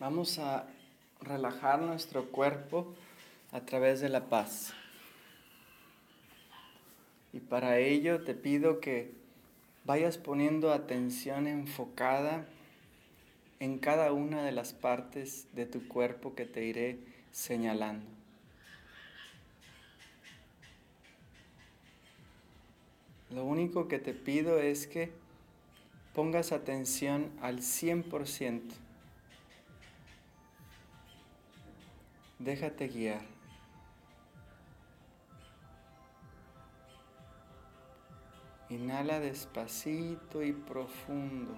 [0.00, 0.66] Vamos a
[1.20, 2.94] relajar nuestro cuerpo
[3.52, 4.74] a través de la paz.
[7.32, 9.12] Y para ello te pido que
[9.84, 12.44] vayas poniendo atención enfocada
[13.60, 16.98] en cada una de las partes de tu cuerpo que te iré
[17.30, 18.04] señalando.
[23.30, 25.12] Lo único que te pido es que
[26.14, 28.83] pongas atención al 100%.
[32.44, 33.22] Déjate guiar.
[38.68, 41.56] Inhala despacito y profundo.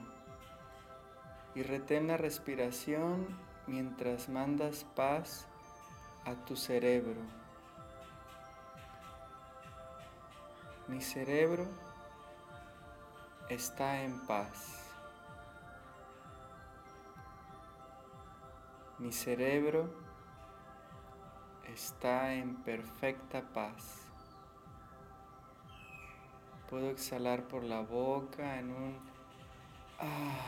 [1.57, 3.27] Y retén la respiración
[3.67, 5.49] mientras mandas paz
[6.25, 7.21] a tu cerebro.
[10.87, 11.67] Mi cerebro
[13.49, 14.85] está en paz.
[19.01, 20.06] Mi cerebro
[21.77, 24.01] está en perfecta paz.
[26.71, 28.99] Puedo exhalar por la boca en un...
[29.99, 30.39] Ah.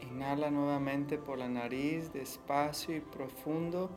[0.00, 3.90] Inhala nuevamente por la nariz, despacio y profundo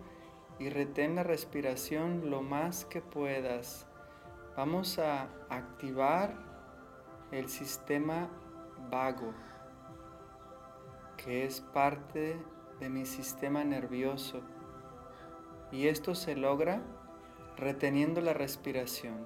[0.59, 3.87] y retén la respiración lo más que puedas.
[4.57, 6.35] Vamos a activar
[7.31, 8.29] el sistema
[8.94, 9.33] vago,
[11.17, 12.38] que es parte
[12.80, 14.41] de mi sistema nervioso.
[15.72, 16.83] Y esto se logra
[17.58, 19.25] reteniendo la respiración.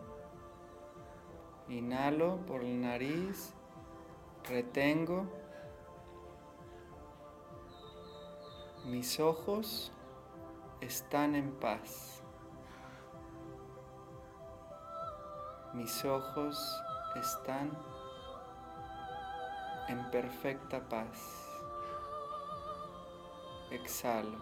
[1.67, 3.53] Inhalo por la nariz,
[4.47, 5.25] retengo.
[8.85, 9.91] Mis ojos
[10.79, 12.23] están en paz.
[15.73, 16.81] Mis ojos
[17.17, 17.96] están
[19.87, 21.47] en perfecta paz.
[23.71, 24.37] Exhalo.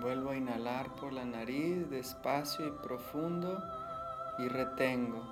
[0.00, 3.62] Vuelvo a inhalar por la nariz despacio y profundo
[4.38, 5.22] y retengo.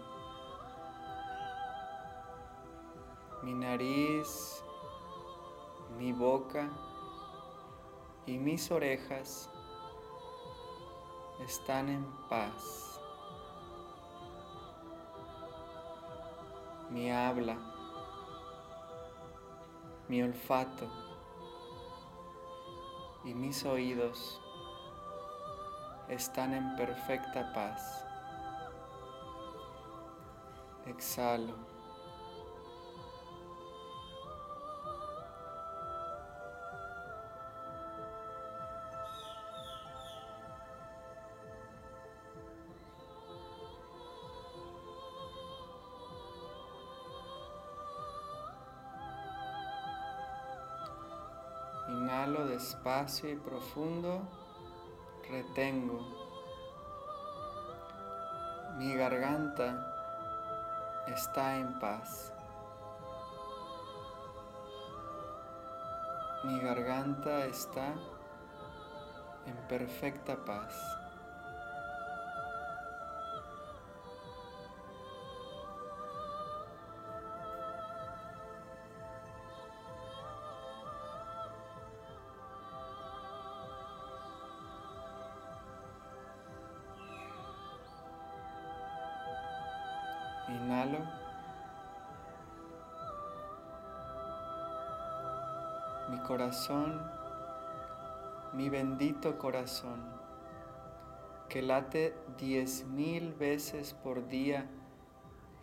[3.43, 4.65] Mi nariz,
[5.99, 6.69] mi boca
[8.27, 9.49] y mis orejas
[11.41, 13.01] están en paz.
[16.91, 17.57] Mi habla,
[20.09, 20.89] mi olfato
[23.25, 24.41] y mis oídos
[26.09, 28.05] están en perfecta paz.
[30.87, 31.76] Exhalo.
[52.27, 54.21] Inhalo despacio y profundo,
[55.31, 56.01] retengo.
[58.79, 62.33] Mi garganta está en paz.
[66.43, 67.95] Mi garganta está
[69.47, 70.75] en perfecta paz.
[96.47, 97.03] Corazón,
[98.53, 100.01] mi bendito corazón,
[101.49, 104.65] que late diez mil veces por día,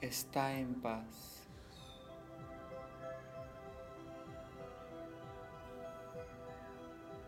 [0.02, 1.48] está en paz.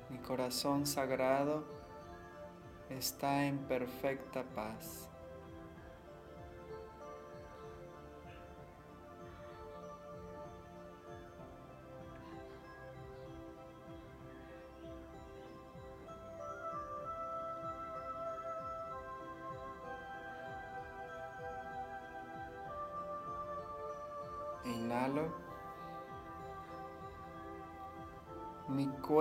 [0.09, 1.63] Mi corazón sagrado
[2.89, 5.09] está en perfecta paz.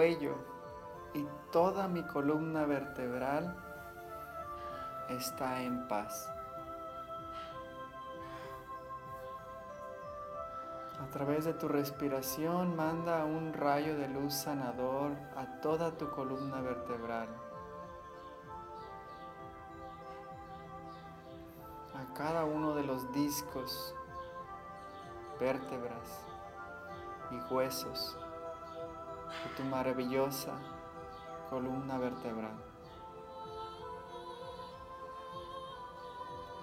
[0.04, 0.34] Cuello
[1.14, 3.56] y toda mi columna vertebral
[5.08, 6.30] está en paz.
[11.00, 16.60] A través de tu respiración manda un rayo de luz sanador a toda tu columna
[16.60, 17.28] vertebral.
[21.94, 23.94] A cada uno de los discos,
[25.40, 26.26] vértebras
[27.30, 28.18] y huesos
[29.56, 30.52] tu maravillosa
[31.50, 32.56] columna vertebral.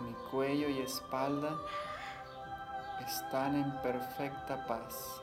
[0.01, 1.57] Mi cuello y espalda
[3.06, 5.20] están en perfecta paz.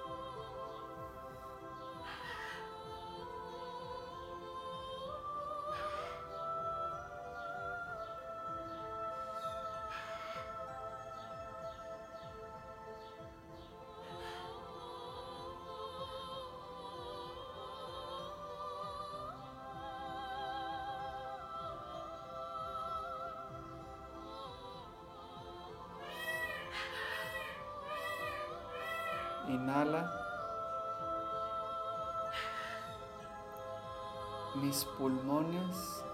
[34.98, 36.04] Pulmones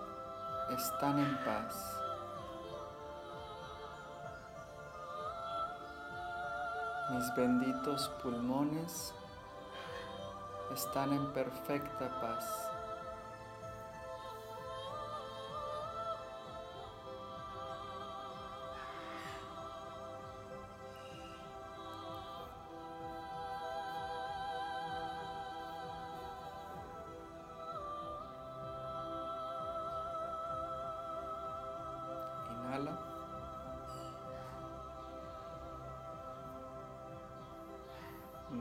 [0.70, 1.74] están en paz.
[7.10, 9.14] Mis benditos pulmones
[10.74, 12.44] están en perfecta paz.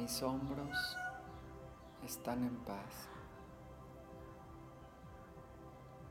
[0.03, 0.97] Mis hombros
[2.03, 3.07] están en paz.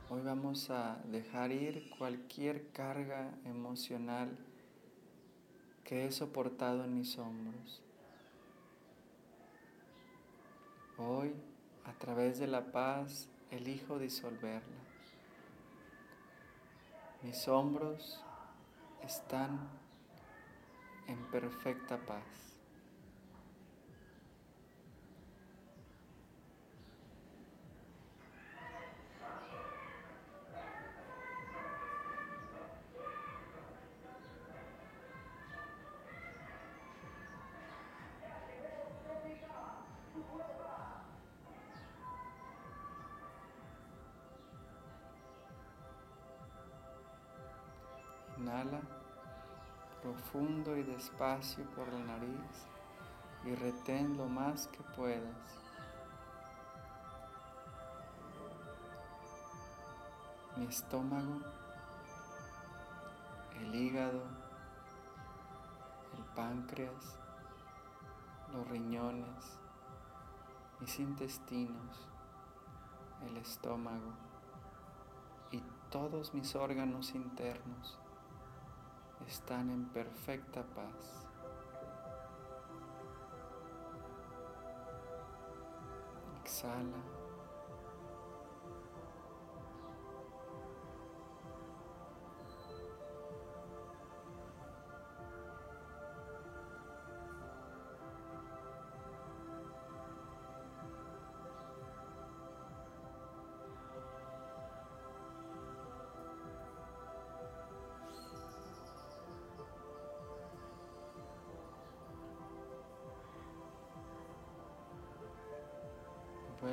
[0.09, 4.39] Hoy vamos a dejar ir cualquier carga emocional
[5.85, 7.83] que he soportado en mis hombros.
[10.97, 11.35] Hoy,
[11.85, 14.83] a través de la paz, elijo disolverla.
[17.23, 18.25] Mis hombros
[19.03, 19.69] están
[21.09, 22.52] en perfecta paz.
[48.53, 48.83] Inhala
[50.03, 52.67] profundo y despacio por la nariz
[53.47, 55.59] y retén lo más que puedas.
[60.59, 61.41] Mi estómago,
[63.59, 64.23] el hígado,
[66.19, 67.19] el páncreas,
[68.53, 69.59] los riñones,
[70.79, 72.07] mis intestinos,
[73.27, 74.13] el estómago
[75.51, 78.02] y todos mis órganos internos
[79.29, 81.27] están en perfecta paz.
[86.45, 87.22] Exhala.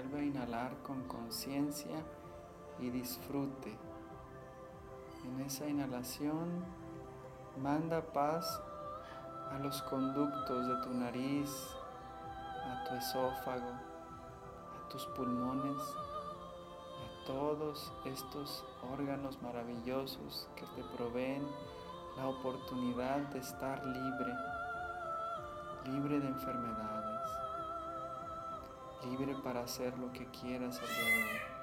[0.09, 2.03] Vuelve a inhalar con conciencia
[2.79, 3.77] y disfrute.
[5.23, 6.65] En esa inhalación,
[7.61, 8.59] manda paz
[9.51, 11.51] a los conductos de tu nariz,
[12.65, 21.45] a tu esófago, a tus pulmones, a todos estos órganos maravillosos que te proveen
[22.17, 24.33] la oportunidad de estar libre,
[25.85, 26.98] libre de enfermedades
[29.05, 31.59] libre para hacer lo que quieras el día de.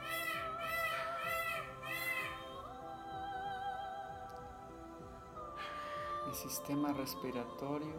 [6.28, 7.94] Mi sistema respiratorio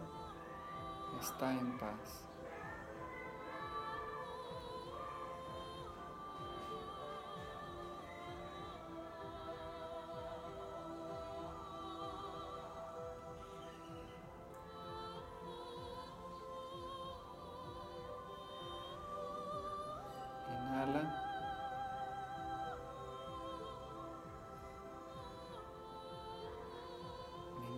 [1.19, 2.27] está en paz.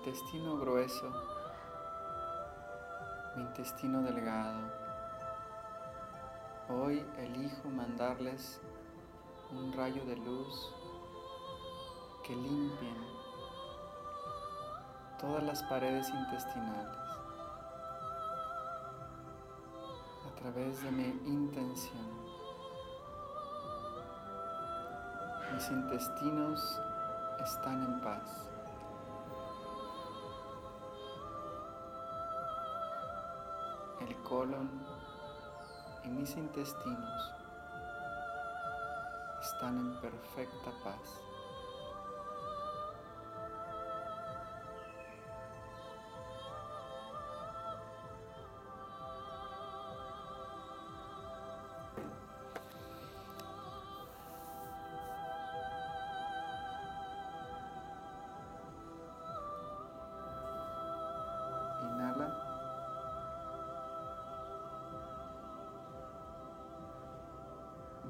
[0.09, 1.05] Intestino grueso
[3.35, 4.59] mi intestino delgado.
[6.67, 8.59] Hoy elijo mandarles
[9.51, 10.73] un rayo de luz
[12.25, 12.97] que limpien
[15.19, 16.97] todas las paredes intestinales
[20.25, 22.09] a través de mi intención.
[25.53, 26.81] Mis intestinos
[27.43, 28.58] están en paz.
[34.29, 34.69] Colon
[36.05, 37.33] y mis intestinos
[39.41, 41.28] están en perfecta paz.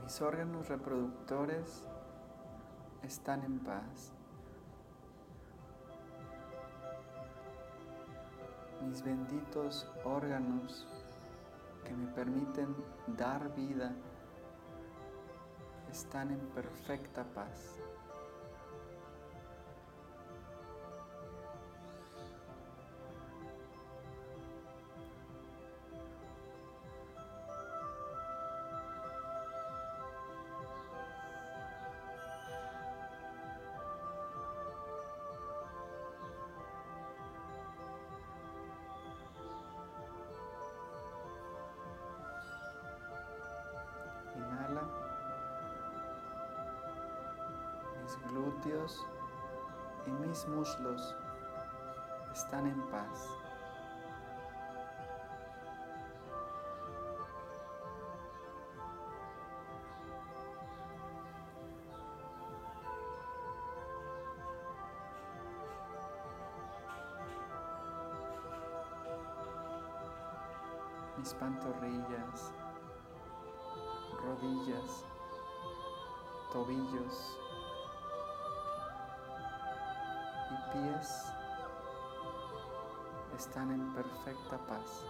[0.09, 1.85] Mis órganos reproductores
[3.03, 4.11] están en paz.
[8.81, 10.87] Mis benditos órganos
[11.85, 12.75] que me permiten
[13.19, 13.93] dar vida
[15.91, 17.79] están en perfecta paz.
[48.29, 49.05] Glúteos
[50.05, 51.15] y mis muslos
[52.33, 53.29] están en paz.
[71.17, 72.53] Mis pantorrillas,
[74.23, 75.05] rodillas,
[76.53, 77.38] tobillos,
[80.73, 81.25] pies
[83.37, 85.05] están en perfecta paz.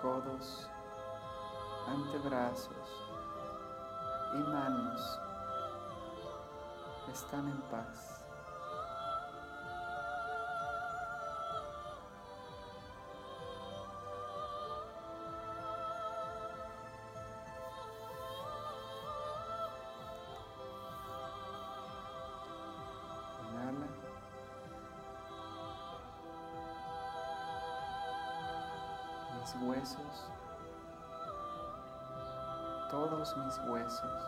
[0.00, 0.68] Codos,
[1.86, 3.06] antebrazos
[4.34, 5.20] y manos
[7.12, 8.21] están en paz.
[29.62, 30.30] Huesos,
[32.90, 34.22] todos mis huesos,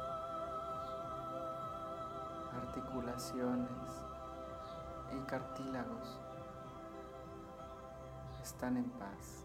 [2.57, 4.03] articulaciones
[5.13, 6.19] y cartílagos
[8.43, 9.45] están en paz.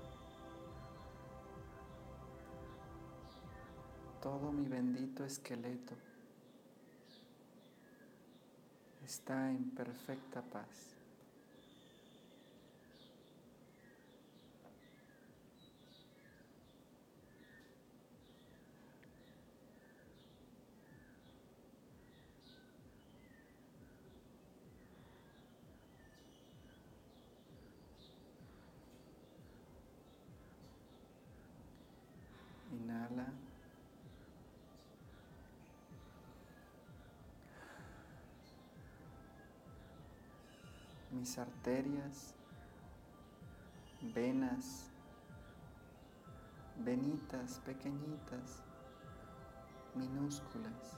[4.22, 5.96] Todo mi bendito esqueleto
[9.03, 10.98] está en perfecta paz.
[41.19, 42.33] Mis arterias,
[44.15, 44.89] venas,
[46.77, 48.63] venitas pequeñitas,
[49.95, 50.97] minúsculas.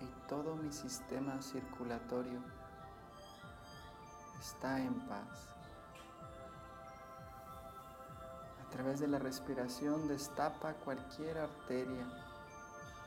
[0.00, 2.40] Y todo mi sistema circulatorio
[4.38, 5.48] está en paz.
[8.64, 12.06] A través de la respiración destapa cualquier arteria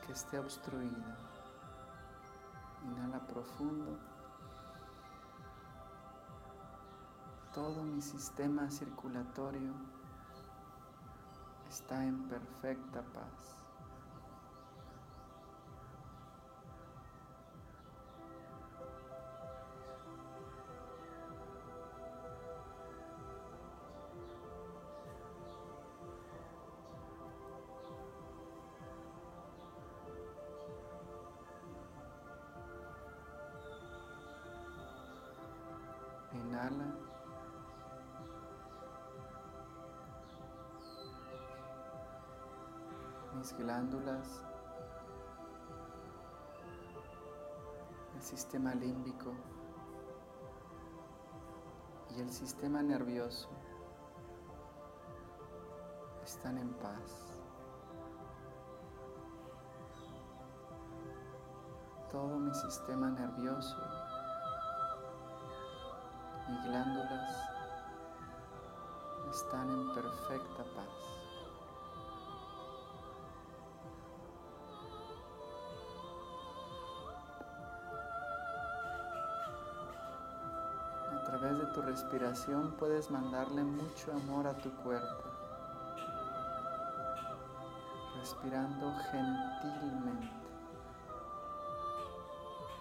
[0.06, 1.23] que esté obstruida.
[2.84, 3.98] Inhala profundo.
[7.54, 9.72] todo mi sistema circulatorio
[11.70, 13.63] está en perfecta paz.
[43.36, 44.42] Mis glándulas,
[48.14, 49.32] el sistema límbico.
[52.16, 53.50] Y el sistema nervioso.
[56.24, 57.40] Están en paz.
[62.10, 63.76] Todo mi sistema nervioso
[66.64, 67.54] glándulas
[69.30, 71.04] están en perfecta paz.
[81.12, 85.24] A través de tu respiración puedes mandarle mucho amor a tu cuerpo,
[88.16, 90.30] respirando gentilmente,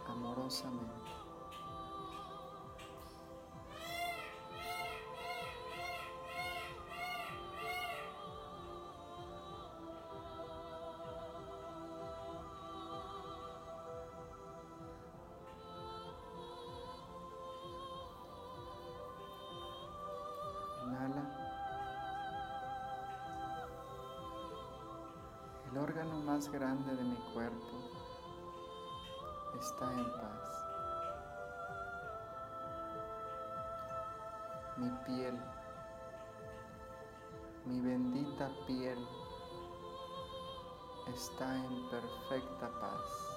[0.08, 1.23] amorosamente.
[26.52, 27.78] Grande de mi cuerpo
[29.60, 30.66] está en paz.
[34.78, 35.40] Mi piel,
[37.66, 38.98] mi bendita piel
[41.14, 43.33] está en perfecta paz.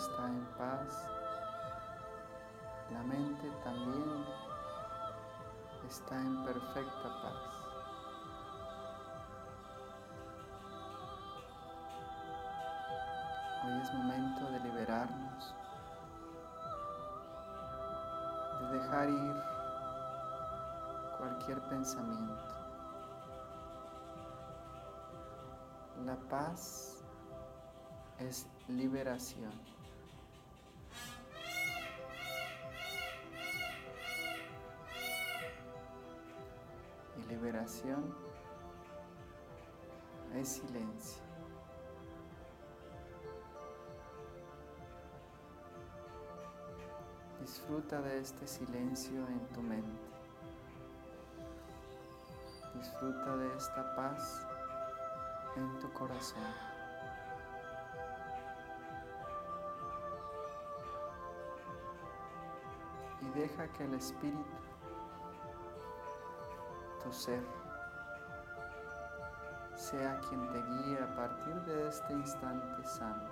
[0.00, 1.10] Está en paz,
[2.90, 4.24] la mente también
[5.86, 7.36] está en perfecta paz.
[13.62, 15.54] Hoy es momento de liberarnos,
[18.60, 19.36] de dejar ir
[21.18, 22.54] cualquier pensamiento.
[26.06, 27.04] La paz
[28.18, 29.79] es liberación.
[37.70, 38.14] Y liberación
[40.34, 41.22] es silencio.
[47.40, 50.08] Disfruta de este silencio en tu mente.
[52.74, 54.46] Disfruta de esta paz
[55.56, 56.42] en tu corazón.
[63.22, 64.44] Y deja que el Espíritu,
[67.02, 67.59] tu ser,
[69.90, 73.26] sea quien te guíe a partir de este instante santo.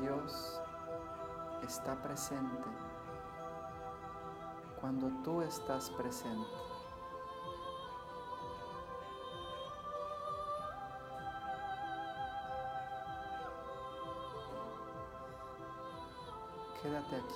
[0.00, 0.60] Dios
[1.62, 2.85] está presente
[4.86, 6.46] cuando tú estás presente.
[16.80, 17.34] Quédate aquí.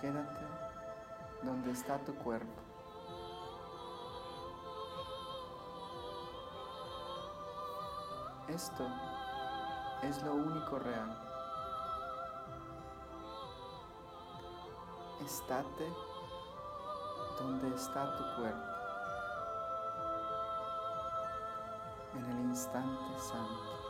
[0.00, 0.46] Quédate
[1.44, 2.60] donde está tu cuerpo.
[8.48, 8.84] Esto
[10.02, 11.16] es lo único real.
[15.24, 15.92] Estate
[17.38, 18.72] donde está tu cuerpo,
[22.14, 23.85] en el instante santo.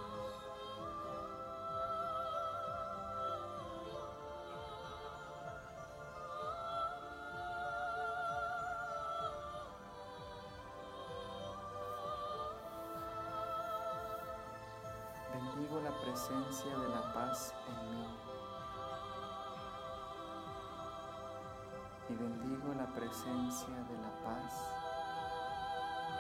[22.75, 24.61] La presencia de la paz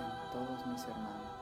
[0.00, 1.37] en todos mis hermanos.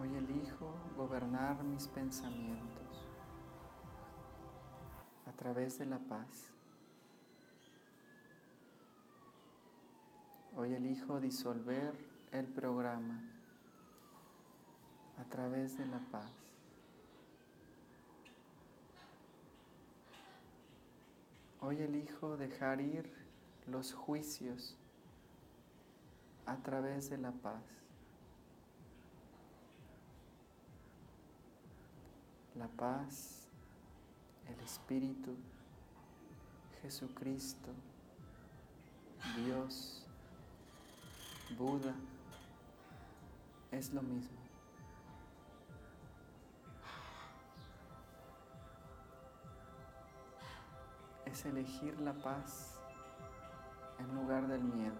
[0.00, 3.08] Hoy elijo gobernar mis pensamientos
[5.26, 6.53] a través de la paz.
[10.64, 11.92] Hoy elijo disolver
[12.32, 13.22] el programa
[15.18, 16.32] a través de la paz.
[21.60, 23.12] Hoy elijo dejar ir
[23.66, 24.74] los juicios
[26.46, 27.62] a través de la paz.
[32.54, 33.48] La paz,
[34.48, 35.36] el Espíritu,
[36.80, 37.68] Jesucristo,
[39.36, 40.03] Dios,
[41.56, 41.94] Buda,
[43.70, 44.38] es lo mismo.
[51.26, 52.80] Es elegir la paz
[53.98, 54.96] en lugar del miedo.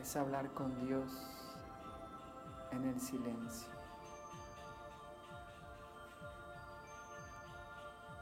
[0.00, 1.10] Es hablar con Dios
[2.70, 3.68] en el silencio.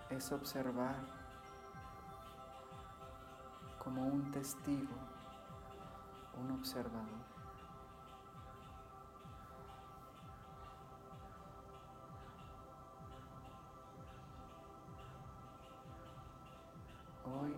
[0.08, 1.19] Es observar
[3.90, 4.94] como un testigo,
[6.40, 7.00] un observador.
[17.24, 17.56] Hoy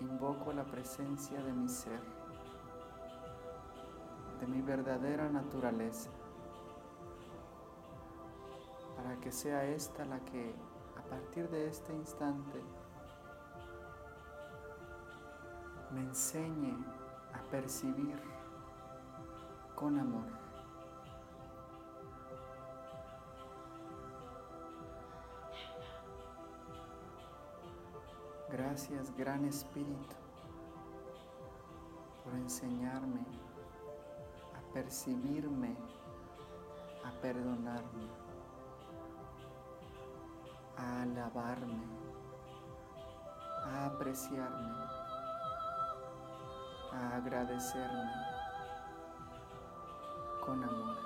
[0.00, 2.00] invoco la presencia de mi ser,
[4.40, 6.08] de mi verdadera naturaleza,
[8.96, 10.54] para que sea esta la que
[10.96, 12.62] a partir de este instante
[15.92, 16.76] me enseñe
[17.34, 18.20] a percibir
[19.74, 20.38] con amor.
[28.50, 30.16] Gracias, Gran Espíritu,
[32.24, 33.20] por enseñarme
[34.56, 35.76] a percibirme,
[37.04, 38.08] a perdonarme,
[40.76, 41.84] a alabarme,
[43.64, 44.87] a apreciarme,
[46.92, 48.12] a agradecerme
[50.44, 50.96] con amor.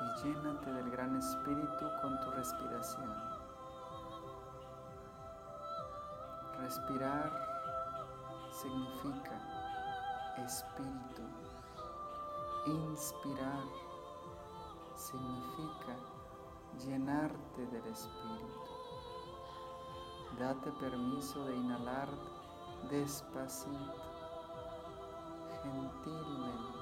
[0.00, 3.14] Y llénate del gran espíritu con tu respiración.
[6.58, 7.30] Respirar
[8.50, 9.38] significa
[10.44, 11.22] espíritu.
[12.66, 13.64] Inspirar
[14.96, 16.17] significa
[16.84, 18.60] llenarte del espíritu.
[20.38, 22.08] Date permiso de inhalar
[22.90, 23.94] despacito,
[25.62, 26.78] gentilmente.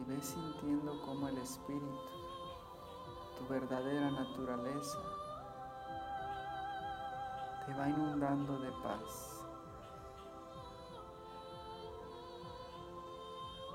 [0.00, 2.08] Y ve sintiendo como el espíritu,
[3.38, 4.98] tu verdadera naturaleza,
[7.66, 9.44] te va inundando de paz.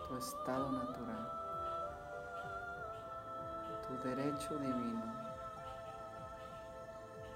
[0.08, 1.43] Tu estado natural,
[3.94, 5.14] tu derecho divino,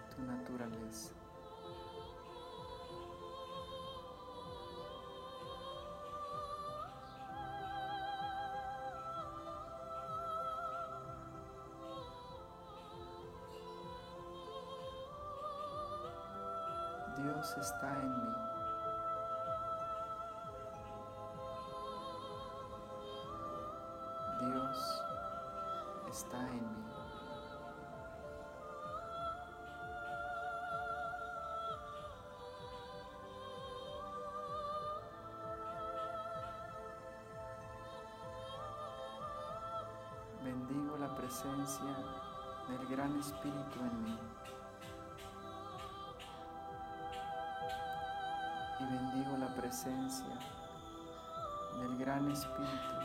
[0.10, 1.12] tu naturaleza.
[41.28, 41.84] Presencia
[42.70, 44.18] del Gran Espíritu en mí.
[48.80, 50.40] y bendigo la presencia
[51.80, 52.96] del Gran Espíritu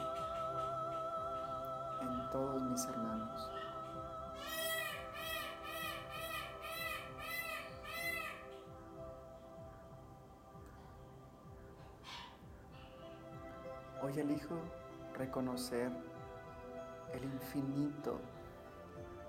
[2.03, 3.51] en todos mis hermanos.
[14.01, 14.55] Hoy elijo
[15.19, 16.12] reconocer
[17.12, 18.18] el infinito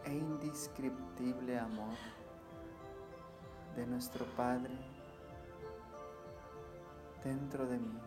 [0.06, 1.98] e indescriptible amor
[3.76, 4.74] de nuestro Padre
[7.24, 8.00] dentro de mí.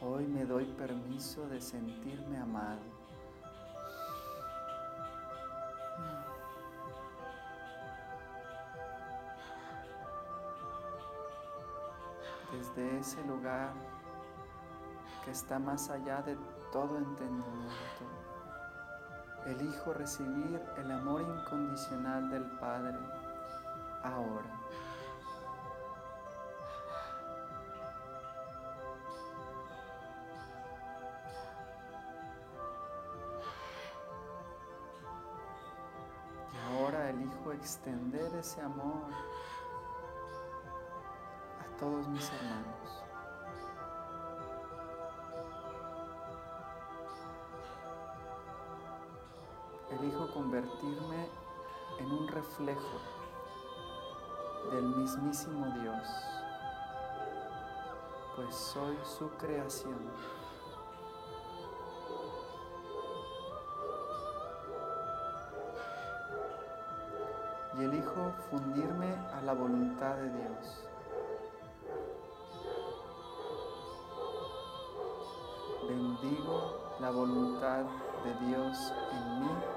[0.00, 2.80] Hoy me doy permiso de sentirme amado.
[12.52, 13.72] Desde ese lugar
[15.26, 16.38] que está más allá de
[16.72, 18.04] todo entendimiento,
[19.44, 22.96] elijo recibir el amor incondicional del Padre
[24.02, 24.66] ahora.
[37.66, 39.10] extender ese amor
[41.58, 43.05] a todos mis hermanos.
[49.98, 51.28] Elijo convertirme
[51.98, 53.00] en un reflejo
[54.70, 56.06] del mismísimo Dios,
[58.34, 59.98] pues soy su creación.
[67.78, 70.84] y elijo fundirme a la voluntad de Dios.
[75.86, 77.84] Bendigo la voluntad
[78.24, 79.75] de Dios en mí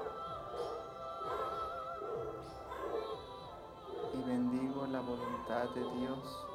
[5.50, 6.46] de Dios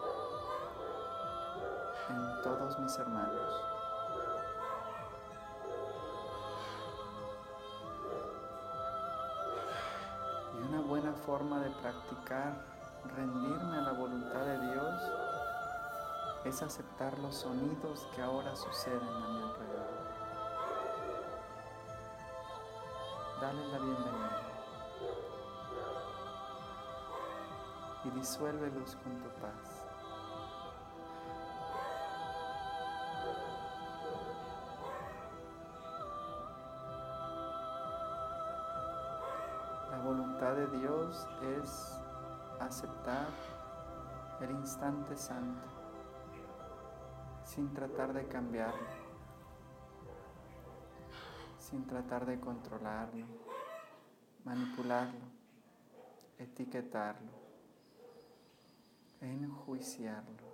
[2.10, 3.76] en todos mis hermanos.
[11.26, 12.54] forma de practicar
[13.16, 15.02] rendirme a la voluntad de Dios
[16.46, 19.86] es aceptar los sonidos que ahora suceden a mi alrededor.
[23.42, 24.45] Dale la bienvenida
[28.06, 29.86] y disuélvelos con tu paz.
[40.54, 41.28] de Dios
[41.60, 42.00] es
[42.60, 43.28] aceptar
[44.40, 45.64] el instante santo
[47.44, 48.88] sin tratar de cambiarlo,
[51.58, 53.26] sin tratar de controlarlo,
[54.44, 55.26] manipularlo,
[56.38, 57.32] etiquetarlo,
[59.22, 60.46] enjuiciarlo.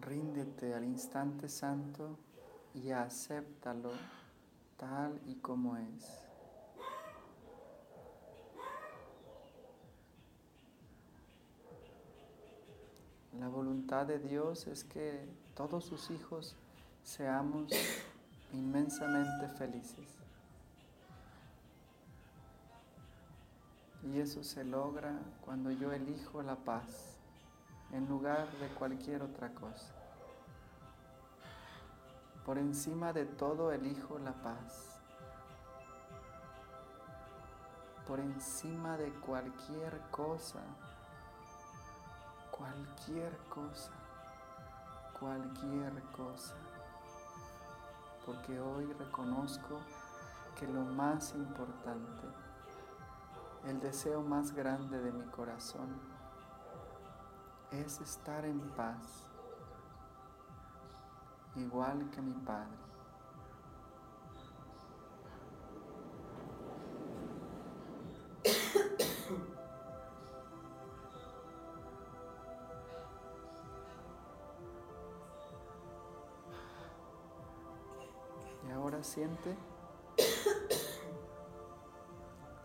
[0.00, 2.16] Ríndete al instante santo
[2.74, 3.90] y acéptalo
[4.76, 6.20] tal y como es.
[13.38, 16.56] La voluntad de Dios es que todos sus hijos
[17.02, 17.72] seamos
[18.52, 20.19] inmensamente felices.
[24.02, 25.12] Y eso se logra
[25.44, 27.18] cuando yo elijo la paz
[27.92, 29.92] en lugar de cualquier otra cosa.
[32.44, 34.98] Por encima de todo elijo la paz.
[38.06, 40.60] Por encima de cualquier cosa,
[42.50, 43.92] cualquier cosa,
[45.18, 46.56] cualquier cosa.
[48.26, 49.78] Porque hoy reconozco
[50.58, 52.26] que lo más importante,
[53.66, 56.00] el deseo más grande de mi corazón,
[57.70, 59.26] es estar en paz
[61.56, 62.78] igual que mi Padre.
[78.66, 79.56] Y ahora siente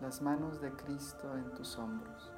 [0.05, 2.31] las manos de Cristo en tus hombros.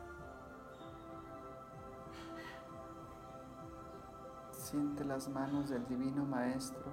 [4.52, 6.86] Siente las manos del Divino Maestro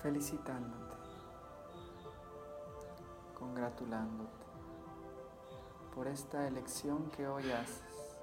[0.00, 0.94] felicitándote,
[3.36, 4.46] congratulándote
[5.92, 8.16] por esta elección que hoy haces.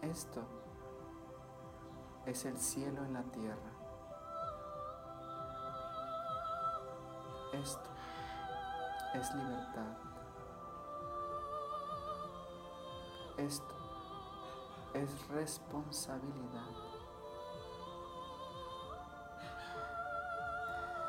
[0.00, 0.40] Esto
[2.24, 3.67] es el cielo en la tierra.
[7.62, 7.90] Esto
[9.14, 9.96] es libertad.
[13.36, 13.74] Esto
[14.94, 16.70] es responsabilidad.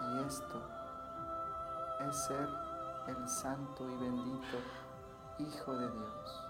[0.02, 0.62] Y esto
[2.08, 2.50] es ser
[3.08, 4.58] el santo y bendito
[5.38, 6.49] Hijo de Dios.